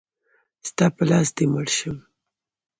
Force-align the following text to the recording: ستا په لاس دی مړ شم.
ستا 0.69 0.85
په 0.95 1.03
لاس 1.09 1.27
دی 1.35 1.45
مړ 1.53 1.67
شم. 1.77 1.97